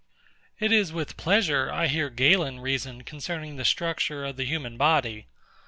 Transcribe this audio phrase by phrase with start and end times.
[0.59, 5.27] It is with pleasure I hear GALEN reason concerning the structure of the human body.